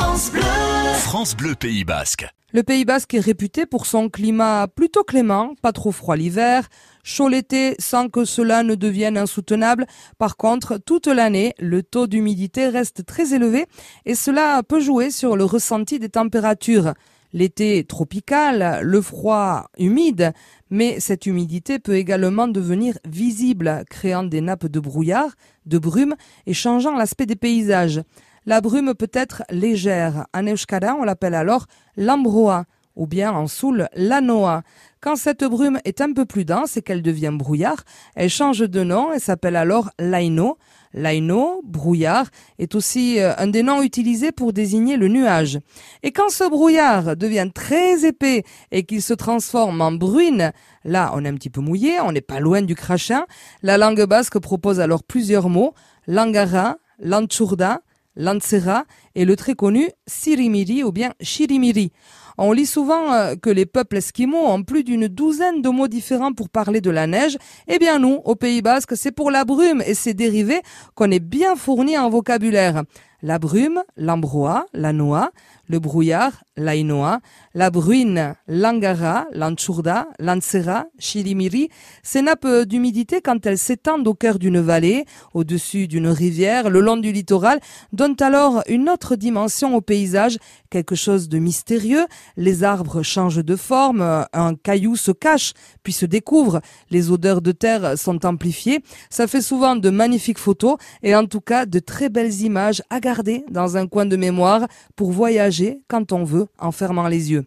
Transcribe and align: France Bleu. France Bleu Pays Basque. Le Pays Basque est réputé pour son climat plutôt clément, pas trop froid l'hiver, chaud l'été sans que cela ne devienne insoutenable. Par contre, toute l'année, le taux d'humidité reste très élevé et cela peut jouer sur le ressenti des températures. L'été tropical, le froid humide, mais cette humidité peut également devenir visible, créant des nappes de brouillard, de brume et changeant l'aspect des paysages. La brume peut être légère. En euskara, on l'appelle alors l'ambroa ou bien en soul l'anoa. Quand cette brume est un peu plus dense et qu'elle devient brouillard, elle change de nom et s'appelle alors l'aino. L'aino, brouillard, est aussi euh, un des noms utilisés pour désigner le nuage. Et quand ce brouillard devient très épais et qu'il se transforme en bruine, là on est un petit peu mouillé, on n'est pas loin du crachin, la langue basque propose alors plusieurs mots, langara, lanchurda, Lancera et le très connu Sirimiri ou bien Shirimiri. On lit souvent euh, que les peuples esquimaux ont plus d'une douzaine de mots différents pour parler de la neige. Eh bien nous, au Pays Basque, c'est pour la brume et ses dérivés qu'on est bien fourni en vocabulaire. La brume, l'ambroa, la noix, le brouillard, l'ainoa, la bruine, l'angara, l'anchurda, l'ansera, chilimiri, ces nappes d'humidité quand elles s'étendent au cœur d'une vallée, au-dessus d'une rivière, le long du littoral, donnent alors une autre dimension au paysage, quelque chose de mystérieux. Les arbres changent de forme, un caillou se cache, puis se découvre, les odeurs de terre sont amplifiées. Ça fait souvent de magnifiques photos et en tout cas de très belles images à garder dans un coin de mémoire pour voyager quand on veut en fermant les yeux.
France 0.00 0.30
Bleu. 0.30 0.42
France 0.94 1.36
Bleu 1.36 1.54
Pays 1.56 1.82
Basque. 1.82 2.28
Le 2.52 2.62
Pays 2.62 2.84
Basque 2.84 3.14
est 3.14 3.20
réputé 3.20 3.66
pour 3.66 3.84
son 3.84 4.08
climat 4.08 4.68
plutôt 4.68 5.02
clément, 5.02 5.54
pas 5.60 5.72
trop 5.72 5.90
froid 5.90 6.14
l'hiver, 6.14 6.68
chaud 7.02 7.28
l'été 7.28 7.74
sans 7.80 8.08
que 8.08 8.24
cela 8.24 8.62
ne 8.62 8.76
devienne 8.76 9.18
insoutenable. 9.18 9.86
Par 10.16 10.36
contre, 10.36 10.78
toute 10.78 11.08
l'année, 11.08 11.52
le 11.58 11.82
taux 11.82 12.06
d'humidité 12.06 12.68
reste 12.68 13.06
très 13.06 13.34
élevé 13.34 13.66
et 14.06 14.14
cela 14.14 14.62
peut 14.62 14.78
jouer 14.78 15.10
sur 15.10 15.36
le 15.36 15.44
ressenti 15.44 15.98
des 15.98 16.10
températures. 16.10 16.94
L'été 17.32 17.82
tropical, 17.82 18.78
le 18.82 19.02
froid 19.02 19.68
humide, 19.78 20.32
mais 20.70 21.00
cette 21.00 21.26
humidité 21.26 21.80
peut 21.80 21.96
également 21.96 22.46
devenir 22.46 22.98
visible, 23.04 23.82
créant 23.90 24.22
des 24.22 24.42
nappes 24.42 24.66
de 24.66 24.78
brouillard, 24.78 25.32
de 25.66 25.78
brume 25.78 26.14
et 26.46 26.54
changeant 26.54 26.96
l'aspect 26.96 27.26
des 27.26 27.34
paysages. 27.34 28.00
La 28.48 28.62
brume 28.62 28.94
peut 28.94 29.10
être 29.12 29.42
légère. 29.50 30.26
En 30.32 30.46
euskara, 30.46 30.96
on 30.98 31.04
l'appelle 31.04 31.34
alors 31.34 31.66
l'ambroa 31.98 32.64
ou 32.96 33.06
bien 33.06 33.30
en 33.30 33.46
soul 33.46 33.90
l'anoa. 33.94 34.62
Quand 35.02 35.16
cette 35.16 35.44
brume 35.44 35.78
est 35.84 36.00
un 36.00 36.14
peu 36.14 36.24
plus 36.24 36.46
dense 36.46 36.78
et 36.78 36.80
qu'elle 36.80 37.02
devient 37.02 37.30
brouillard, 37.30 37.84
elle 38.16 38.30
change 38.30 38.60
de 38.60 38.82
nom 38.82 39.12
et 39.12 39.18
s'appelle 39.18 39.54
alors 39.54 39.90
l'aino. 39.98 40.56
L'aino, 40.94 41.60
brouillard, 41.62 42.28
est 42.58 42.74
aussi 42.74 43.20
euh, 43.20 43.34
un 43.36 43.48
des 43.48 43.62
noms 43.62 43.82
utilisés 43.82 44.32
pour 44.32 44.54
désigner 44.54 44.96
le 44.96 45.08
nuage. 45.08 45.58
Et 46.02 46.10
quand 46.10 46.30
ce 46.30 46.48
brouillard 46.48 47.18
devient 47.18 47.50
très 47.54 48.06
épais 48.06 48.44
et 48.70 48.84
qu'il 48.84 49.02
se 49.02 49.12
transforme 49.12 49.82
en 49.82 49.92
bruine, 49.92 50.52
là 50.86 51.12
on 51.14 51.22
est 51.22 51.28
un 51.28 51.34
petit 51.34 51.50
peu 51.50 51.60
mouillé, 51.60 52.00
on 52.00 52.12
n'est 52.12 52.22
pas 52.22 52.40
loin 52.40 52.62
du 52.62 52.74
crachin, 52.74 53.26
la 53.62 53.76
langue 53.76 54.06
basque 54.06 54.38
propose 54.38 54.80
alors 54.80 55.04
plusieurs 55.04 55.50
mots, 55.50 55.74
langara, 56.06 56.78
lanchurda, 56.98 57.82
Lancera 58.18 58.84
et 59.14 59.24
le 59.24 59.36
très 59.36 59.54
connu 59.54 59.88
Sirimiri 60.06 60.84
ou 60.84 60.92
bien 60.92 61.14
Shirimiri. 61.22 61.92
On 62.36 62.52
lit 62.52 62.66
souvent 62.66 63.12
euh, 63.12 63.34
que 63.34 63.50
les 63.50 63.66
peuples 63.66 63.96
esquimaux 63.96 64.46
ont 64.46 64.62
plus 64.62 64.84
d'une 64.84 65.08
douzaine 65.08 65.62
de 65.62 65.68
mots 65.70 65.88
différents 65.88 66.32
pour 66.32 66.50
parler 66.50 66.80
de 66.80 66.90
la 66.90 67.06
neige. 67.06 67.38
Eh 67.66 67.78
bien 67.78 67.98
nous, 67.98 68.20
au 68.24 68.36
Pays 68.36 68.62
Basque, 68.62 68.96
c'est 68.96 69.10
pour 69.10 69.30
la 69.30 69.44
brume 69.44 69.82
et 69.84 69.94
ses 69.94 70.14
dérivés 70.14 70.60
qu'on 70.94 71.10
est 71.10 71.18
bien 71.18 71.56
fourni 71.56 71.96
en 71.98 72.10
vocabulaire. 72.10 72.82
La 73.22 73.40
brume, 73.40 73.82
l'ambroa, 73.96 74.66
la 74.72 74.92
noix, 74.92 75.32
le 75.68 75.78
brouillard, 75.78 76.44
l'ainoa, 76.56 77.20
la 77.54 77.70
bruine, 77.70 78.34
l'angara, 78.48 79.26
l'anchurda, 79.32 80.08
l'ansera, 80.18 80.86
chilimiri, 80.98 81.68
ces 82.02 82.22
nappes 82.22 82.64
d'humidité 82.64 83.20
quand 83.20 83.44
elles 83.46 83.58
s'étendent 83.58 84.08
au 84.08 84.14
cœur 84.14 84.38
d'une 84.38 84.60
vallée, 84.60 85.04
au-dessus 85.34 85.86
d'une 85.86 86.08
rivière, 86.08 86.70
le 86.70 86.80
long 86.80 86.96
du 86.96 87.12
littoral, 87.12 87.60
donnent 87.92 88.16
alors 88.20 88.62
une 88.68 88.88
autre 88.88 89.14
dimension 89.16 89.76
au 89.76 89.80
paysage, 89.80 90.38
quelque 90.70 90.94
chose 90.94 91.28
de 91.28 91.38
mystérieux. 91.38 92.06
Les 92.36 92.64
arbres 92.64 93.02
changent 93.02 93.44
de 93.44 93.56
forme, 93.56 94.26
un 94.32 94.54
caillou 94.54 94.96
se 94.96 95.12
cache, 95.12 95.52
puis 95.82 95.92
se 95.92 96.06
découvre, 96.06 96.60
les 96.90 97.10
odeurs 97.10 97.42
de 97.42 97.52
terre 97.52 97.98
sont 97.98 98.24
amplifiées. 98.24 98.82
Ça 99.10 99.26
fait 99.26 99.42
souvent 99.42 99.76
de 99.76 99.90
magnifiques 99.90 100.38
photos 100.38 100.76
et 101.02 101.14
en 101.14 101.26
tout 101.26 101.40
cas 101.40 101.66
de 101.66 101.78
très 101.78 102.08
belles 102.08 102.40
images 102.40 102.82
à 102.90 103.00
garder 103.00 103.44
dans 103.50 103.76
un 103.76 103.86
coin 103.86 104.06
de 104.06 104.16
mémoire 104.16 104.66
pour 104.96 105.12
voyager 105.12 105.57
quand 105.88 106.12
on 106.12 106.24
veut 106.24 106.46
en 106.58 106.72
fermant 106.72 107.08
les 107.08 107.30
yeux. 107.32 107.46